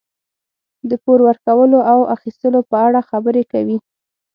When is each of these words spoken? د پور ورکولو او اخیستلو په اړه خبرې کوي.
د 0.89 0.91
پور 1.03 1.19
ورکولو 1.27 1.79
او 1.91 1.99
اخیستلو 2.15 2.59
په 2.69 2.77
اړه 2.87 3.07
خبرې 3.09 3.43
کوي. 3.51 3.77